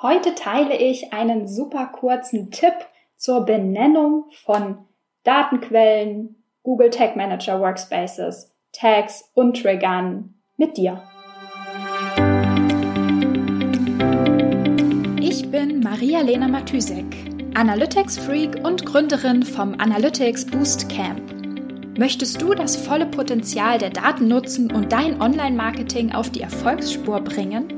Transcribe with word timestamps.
Heute 0.00 0.36
teile 0.36 0.76
ich 0.76 1.12
einen 1.12 1.48
super 1.48 1.86
kurzen 1.86 2.52
Tipp 2.52 2.74
zur 3.16 3.44
Benennung 3.44 4.26
von 4.44 4.78
Datenquellen, 5.24 6.36
Google 6.62 6.90
Tag 6.90 7.16
Manager 7.16 7.60
Workspaces, 7.60 8.54
Tags 8.70 9.28
und 9.34 9.60
Triggern 9.60 10.34
mit 10.56 10.76
dir. 10.76 11.02
Ich 15.20 15.50
bin 15.50 15.80
Maria-Lena 15.80 16.46
Matysek, 16.46 17.04
Analytics-Freak 17.56 18.64
und 18.64 18.86
Gründerin 18.86 19.42
vom 19.42 19.74
Analytics 19.80 20.46
Boost 20.46 20.88
Camp. 20.88 21.20
Möchtest 21.98 22.40
du 22.40 22.54
das 22.54 22.76
volle 22.76 23.06
Potenzial 23.06 23.78
der 23.78 23.90
Daten 23.90 24.28
nutzen 24.28 24.70
und 24.70 24.92
dein 24.92 25.20
Online-Marketing 25.20 26.12
auf 26.12 26.30
die 26.30 26.42
Erfolgsspur 26.42 27.20
bringen? 27.20 27.77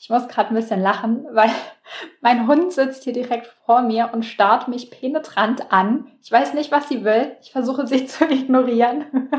Ich 0.00 0.08
muss 0.08 0.28
gerade 0.28 0.48
ein 0.48 0.54
bisschen 0.54 0.80
lachen, 0.80 1.26
weil 1.32 1.50
mein 2.22 2.46
Hund 2.46 2.72
sitzt 2.72 3.04
hier 3.04 3.12
direkt 3.12 3.46
vor 3.66 3.82
mir 3.82 4.10
und 4.14 4.24
starrt 4.24 4.66
mich 4.66 4.90
penetrant 4.90 5.70
an. 5.70 6.10
Ich 6.22 6.32
weiß 6.32 6.54
nicht, 6.54 6.72
was 6.72 6.88
sie 6.88 7.04
will. 7.04 7.36
Ich 7.42 7.52
versuche 7.52 7.86
sie 7.86 8.06
zu 8.06 8.24
ignorieren. 8.24 9.30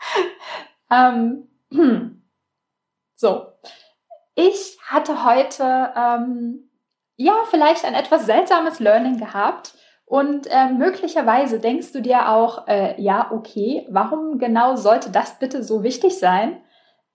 ähm, 0.90 1.48
so. 3.16 3.48
Ich 4.36 4.78
hatte 4.86 5.24
heute 5.24 5.92
ähm, 5.96 6.70
ja 7.16 7.34
vielleicht 7.50 7.84
ein 7.84 7.94
etwas 7.94 8.26
seltsames 8.26 8.78
Learning 8.78 9.18
gehabt. 9.18 9.74
Und 10.06 10.46
äh, 10.50 10.68
möglicherweise 10.68 11.58
denkst 11.58 11.90
du 11.92 12.00
dir 12.00 12.28
auch, 12.28 12.68
äh, 12.68 13.00
ja, 13.00 13.32
okay, 13.32 13.86
warum 13.90 14.38
genau 14.38 14.76
sollte 14.76 15.10
das 15.10 15.38
bitte 15.40 15.64
so 15.64 15.82
wichtig 15.82 16.18
sein? 16.18 16.62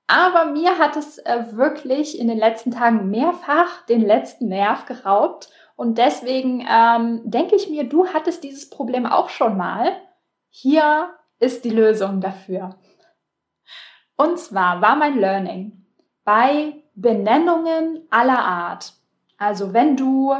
Aber 0.09 0.45
mir 0.45 0.79
hat 0.79 0.97
es 0.97 1.19
äh, 1.19 1.43
wirklich 1.52 2.19
in 2.19 2.27
den 2.27 2.39
letzten 2.39 2.71
Tagen 2.71 3.11
mehrfach 3.11 3.85
den 3.85 4.02
letzten 4.02 4.47
Nerv 4.47 4.88
geraubt. 4.88 5.52
Und 5.75 5.99
deswegen 5.99 6.65
ähm, 6.67 7.21
denke 7.25 7.55
ich 7.55 7.69
mir, 7.69 7.83
du 7.83 8.07
hattest 8.07 8.43
dieses 8.43 8.71
Problem 8.71 9.05
auch 9.05 9.30
schon 9.30 9.55
mal. 9.55 9.91
Hier 10.49 11.11
ist 11.37 11.63
die 11.63 11.69
Lösung 11.69 12.21
dafür. 12.21 12.75
Und 14.17 14.39
zwar 14.39 14.81
war 14.81 14.95
mein 14.95 15.19
Learning 15.19 15.85
bei 16.23 16.73
Benennungen 16.95 18.07
aller 18.09 18.39
Art. 18.39 18.93
Also 19.37 19.73
wenn 19.75 19.95
du 19.95 20.33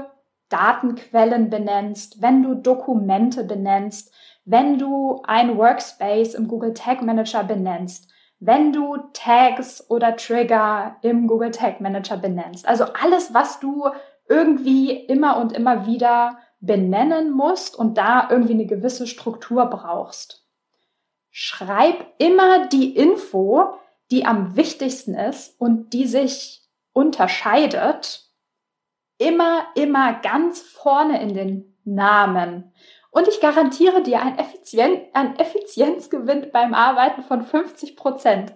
Datenquellen 0.50 1.52
benennst, 1.52 2.23
wenn 2.23 2.42
du 2.42 2.56
Dokumente 2.56 3.44
benennst, 3.44 4.12
wenn 4.45 4.80
du 4.80 5.22
ein 5.28 5.59
Workspace 5.59 6.34
im 6.34 6.47
Google 6.47 6.73
Tag 6.73 7.03
Manager 7.03 7.44
benennst, 7.44 8.09
wenn 8.40 8.72
du 8.72 8.98
Tags 9.14 9.90
oder 9.90 10.16
Trigger 10.16 10.95
im 11.02 11.28
Google 11.28 11.52
Tag 11.52 11.82
Manager 11.82 12.18
benennst. 12.18 12.68
Also 12.68 12.86
alles, 12.86 13.34
was 13.34 13.59
du 13.59 13.90
irgendwie 14.28 14.92
immer 14.92 15.38
und 15.38 15.52
immer 15.52 15.86
wieder 15.86 16.40
benennen 16.62 17.31
musst 17.31 17.76
und 17.76 17.98
da 17.98 18.30
irgendwie 18.30 18.54
eine 18.54 18.66
gewisse 18.66 19.08
Struktur 19.08 19.66
brauchst. 19.66 20.46
Schreib 21.31 22.06
immer 22.18 22.68
die 22.68 22.96
Info, 22.96 23.73
die 24.12 24.26
am 24.26 24.56
wichtigsten 24.56 25.16
ist 25.16 25.59
und 25.59 25.94
die 25.94 26.06
sich 26.06 26.62
unterscheidet, 26.94 28.26
immer, 29.18 29.68
immer 29.75 30.19
ganz 30.22 30.62
vorne 30.62 31.22
in 31.22 31.34
den 31.34 31.78
Namen. 31.84 32.74
Und 33.12 33.28
ich 33.28 33.42
garantiere 33.42 34.03
dir 34.03 34.22
einen, 34.22 34.38
Effizien 34.38 35.02
einen 35.14 35.36
Effizienzgewinn 35.38 36.52
beim 36.52 36.74
Arbeiten 36.74 37.24
von 37.24 37.42
50 37.42 37.96
Prozent. 37.96 38.53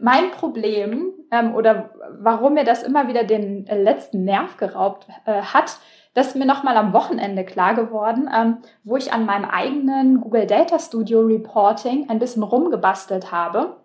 Mein 0.00 0.30
Problem 0.30 1.12
ähm, 1.30 1.54
oder 1.54 1.90
warum 2.20 2.54
mir 2.54 2.64
das 2.64 2.82
immer 2.82 3.08
wieder 3.08 3.24
den 3.24 3.66
äh, 3.66 3.80
letzten 3.80 4.24
Nerv 4.24 4.56
geraubt 4.56 5.06
äh, 5.26 5.42
hat, 5.42 5.78
das 6.14 6.28
ist 6.28 6.36
mir 6.36 6.46
nochmal 6.46 6.76
am 6.76 6.92
Wochenende 6.92 7.44
klar 7.44 7.74
geworden, 7.74 8.28
ähm, 8.34 8.58
wo 8.82 8.96
ich 8.96 9.12
an 9.12 9.24
meinem 9.24 9.44
eigenen 9.44 10.20
Google 10.20 10.46
Data 10.46 10.78
Studio 10.78 11.20
Reporting 11.20 12.08
ein 12.08 12.18
bisschen 12.18 12.42
rumgebastelt 12.42 13.30
habe. 13.30 13.84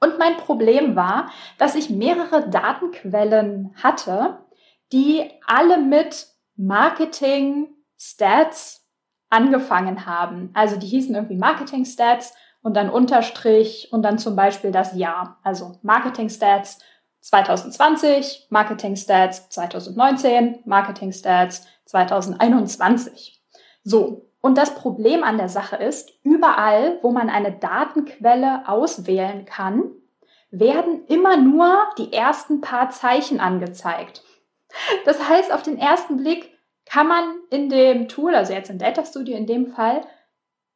Und 0.00 0.18
mein 0.18 0.36
Problem 0.36 0.96
war, 0.96 1.30
dass 1.58 1.74
ich 1.74 1.90
mehrere 1.90 2.48
Datenquellen 2.48 3.74
hatte, 3.82 4.38
die 4.92 5.30
alle 5.46 5.78
mit 5.78 6.26
Marketing, 6.56 7.68
Stats 8.04 8.84
angefangen 9.30 10.06
haben. 10.06 10.50
Also 10.54 10.76
die 10.76 10.88
hießen 10.88 11.14
irgendwie 11.14 11.36
Marketing 11.36 11.84
Stats 11.84 12.34
und 12.60 12.74
dann 12.74 12.90
Unterstrich 12.90 13.88
und 13.92 14.02
dann 14.02 14.18
zum 14.18 14.34
Beispiel 14.34 14.72
das 14.72 14.96
Jahr. 14.96 15.38
Also 15.44 15.78
Marketing 15.82 16.28
Stats 16.28 16.80
2020, 17.20 18.48
Marketing 18.50 18.96
Stats 18.96 19.48
2019, 19.50 20.58
Marketing 20.64 21.12
Stats 21.12 21.64
2021. 21.86 23.40
So. 23.84 24.28
Und 24.40 24.58
das 24.58 24.74
Problem 24.74 25.22
an 25.22 25.38
der 25.38 25.48
Sache 25.48 25.76
ist, 25.76 26.10
überall, 26.24 26.98
wo 27.02 27.12
man 27.12 27.30
eine 27.30 27.52
Datenquelle 27.52 28.66
auswählen 28.66 29.44
kann, 29.44 29.92
werden 30.50 31.06
immer 31.06 31.36
nur 31.36 31.78
die 31.96 32.12
ersten 32.12 32.60
paar 32.60 32.90
Zeichen 32.90 33.38
angezeigt. 33.38 34.24
Das 35.04 35.28
heißt, 35.28 35.52
auf 35.52 35.62
den 35.62 35.78
ersten 35.78 36.16
Blick 36.16 36.52
kann 36.84 37.08
man 37.08 37.34
in 37.50 37.68
dem 37.68 38.08
Tool, 38.08 38.34
also 38.34 38.52
jetzt 38.52 38.70
in 38.70 38.78
Data 38.78 39.04
Studio 39.04 39.36
in 39.36 39.46
dem 39.46 39.68
Fall, 39.68 40.02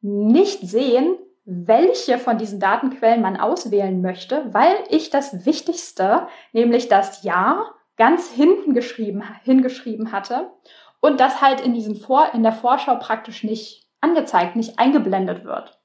nicht 0.00 0.61
sehen, 0.61 1.19
welche 1.44 2.19
von 2.19 2.39
diesen 2.39 2.61
Datenquellen 2.61 3.22
man 3.22 3.37
auswählen 3.37 4.00
möchte, 4.00 4.53
weil 4.53 4.77
ich 4.89 5.11
das 5.11 5.47
Wichtigste, 5.47 6.27
nämlich 6.53 6.89
das 6.89 7.22
Jahr, 7.22 7.75
ganz 7.97 8.31
hinten 8.31 8.75
geschrieben, 8.75 9.22
hingeschrieben 9.45 10.12
hatte 10.12 10.50
und 11.00 11.21
das 11.21 11.41
halt 11.41 11.61
in, 11.61 11.72
diesem 11.72 11.97
Vor 11.97 12.31
in 12.34 12.43
der 12.43 12.53
Vorschau 12.53 12.97
praktisch 12.97 13.43
nicht 13.43 13.89
angezeigt, 14.00 14.56
nicht 14.56 14.78
eingeblendet 14.78 15.45
wird. 15.45 15.78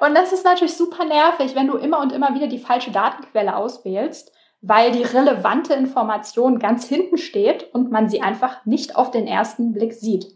Und 0.00 0.14
das 0.14 0.32
ist 0.32 0.44
natürlich 0.44 0.76
super 0.76 1.04
nervig, 1.04 1.54
wenn 1.54 1.68
du 1.68 1.76
immer 1.76 2.00
und 2.00 2.12
immer 2.12 2.34
wieder 2.34 2.46
die 2.46 2.58
falsche 2.58 2.90
Datenquelle 2.90 3.56
auswählst 3.56 4.33
weil 4.66 4.92
die 4.92 5.02
relevante 5.02 5.74
Information 5.74 6.58
ganz 6.58 6.86
hinten 6.86 7.18
steht 7.18 7.74
und 7.74 7.90
man 7.90 8.08
sie 8.08 8.22
einfach 8.22 8.64
nicht 8.64 8.96
auf 8.96 9.10
den 9.10 9.26
ersten 9.26 9.74
Blick 9.74 9.92
sieht. 9.92 10.26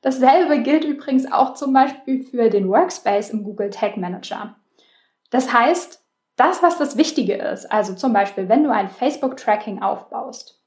Dasselbe 0.00 0.62
gilt 0.62 0.84
übrigens 0.84 1.30
auch 1.30 1.54
zum 1.54 1.72
Beispiel 1.72 2.22
für 2.22 2.50
den 2.50 2.68
Workspace 2.68 3.30
im 3.30 3.42
Google 3.42 3.70
Tag 3.70 3.96
Manager. 3.96 4.54
Das 5.30 5.52
heißt, 5.52 6.04
das, 6.36 6.62
was 6.62 6.78
das 6.78 6.96
Wichtige 6.96 7.34
ist, 7.34 7.66
also 7.66 7.94
zum 7.94 8.12
Beispiel, 8.12 8.48
wenn 8.48 8.62
du 8.62 8.72
ein 8.72 8.88
Facebook-Tracking 8.88 9.82
aufbaust, 9.82 10.62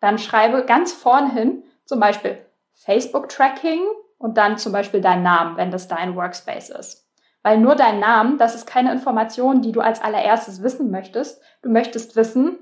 dann 0.00 0.18
schreibe 0.18 0.66
ganz 0.66 0.92
vorn 0.92 1.30
hin 1.30 1.62
zum 1.86 2.00
Beispiel 2.00 2.44
Facebook-Tracking 2.74 3.80
und 4.18 4.36
dann 4.36 4.58
zum 4.58 4.72
Beispiel 4.72 5.00
deinen 5.00 5.22
Namen, 5.22 5.56
wenn 5.56 5.70
das 5.70 5.88
dein 5.88 6.14
Workspace 6.14 6.68
ist. 6.68 7.05
Weil 7.46 7.58
nur 7.58 7.76
dein 7.76 8.00
Name, 8.00 8.38
das 8.38 8.56
ist 8.56 8.66
keine 8.66 8.90
Information, 8.90 9.62
die 9.62 9.70
du 9.70 9.80
als 9.80 10.02
allererstes 10.02 10.64
wissen 10.64 10.90
möchtest. 10.90 11.40
Du 11.62 11.68
möchtest 11.68 12.16
wissen, 12.16 12.58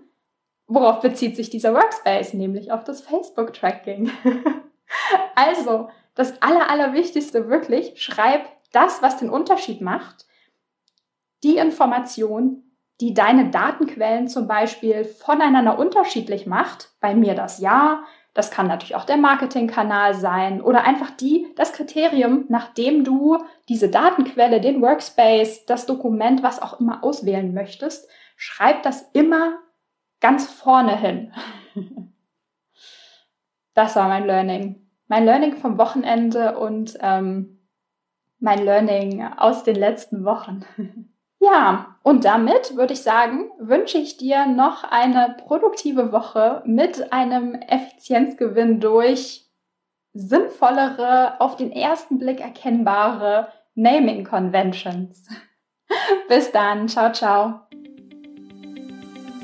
worauf 0.67 1.01
bezieht 1.01 1.37
sich 1.37 1.49
dieser 1.49 1.73
Workspace, 1.73 2.35
nämlich 2.35 2.71
auf 2.71 2.85
das 2.85 3.01
Facebook-Tracking. 3.01 4.11
also, 5.35 5.89
das 6.15 6.43
Aller, 6.43 6.69
Allerwichtigste 6.69 7.49
wirklich, 7.49 7.95
schreib 7.97 8.43
das, 8.73 9.01
was 9.01 9.17
den 9.17 9.31
Unterschied 9.31 9.81
macht, 9.81 10.27
die 11.45 11.57
Information, 11.57 12.65
die 13.01 13.15
deine 13.15 13.49
Datenquellen 13.49 14.29
zum 14.29 14.47
Beispiel 14.47 15.07
voneinander 15.07 15.79
unterschiedlich 15.79 16.45
macht. 16.45 16.91
Bei 17.01 17.15
mir 17.15 17.35
das 17.35 17.59
Ja, 17.59 18.05
das 18.35 18.51
kann 18.51 18.67
natürlich 18.67 18.97
auch 18.97 19.05
der 19.05 19.17
Marketingkanal 19.17 20.15
sein 20.15 20.61
oder 20.61 20.83
einfach 20.83 21.11
die, 21.13 21.47
das 21.55 21.73
Kriterium, 21.73 22.45
nachdem 22.49 23.05
du 23.05 23.39
diese 23.69 23.89
Datenquelle, 23.89 24.61
den 24.61 24.83
Workspace, 24.83 25.65
das 25.67 25.87
Dokument, 25.87 26.43
was 26.43 26.61
auch 26.61 26.81
immer 26.81 27.05
auswählen 27.05 27.55
möchtest, 27.55 28.09
schreib 28.37 28.83
das 28.83 29.09
immer 29.13 29.61
ganz 30.21 30.51
vorne 30.51 30.99
hin. 30.99 31.33
das 33.75 33.95
war 33.95 34.09
mein 34.09 34.27
Learning. 34.27 34.81
Mein 35.07 35.25
Learning 35.25 35.57
vom 35.57 35.79
Wochenende 35.79 36.59
und 36.59 36.99
ähm, 37.01 37.61
mein 38.41 38.65
Learning 38.65 39.25
aus 39.37 39.63
den 39.63 39.77
letzten 39.77 40.25
Wochen. 40.25 40.65
Ja, 41.45 41.97
und 42.03 42.25
damit 42.25 42.77
würde 42.77 42.95
ich 42.95 43.03
sagen, 43.03 43.51
wünsche 43.59 43.99
ich 43.99 44.17
dir 44.17 44.47
noch 44.47 44.85
eine 44.85 45.37
produktive 45.45 46.11
Woche 46.13 46.63
mit 46.65 47.13
einem 47.13 47.55
Effizienzgewinn 47.55 48.81
durch 48.81 49.51
sinnvollere, 50.15 51.41
auf 51.41 51.57
den 51.57 51.73
ersten 51.73 52.19
Blick 52.19 52.41
erkennbare 52.41 53.49
Naming 53.75 54.25
Conventions. 54.25 55.27
Bis 56.29 56.51
dann, 56.53 56.89
ciao, 56.89 57.13
ciao. 57.13 57.61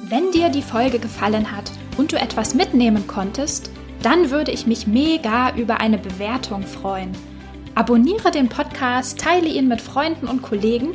Wenn 0.05 0.31
dir 0.31 0.49
die 0.49 0.62
Folge 0.62 0.99
gefallen 1.00 1.55
hat 1.55 1.70
und 1.99 2.12
du 2.12 2.17
etwas 2.17 2.55
mitnehmen 2.55 3.06
konntest, 3.06 3.70
dann 4.03 4.31
würde 4.31 4.53
ich 4.53 4.67
mich 4.67 4.87
mega 4.87 5.55
über 5.56 5.81
eine 5.81 5.99
Bewertung 5.99 6.62
freuen. 6.62 7.12
Abonniere 7.75 8.31
den 8.31 8.49
Podcast, 8.49 9.20
teile 9.20 9.49
ihn 9.49 9.69
mit 9.69 9.81
Freunden 9.81 10.26
und 10.26 10.43
Kollegen 10.43 10.94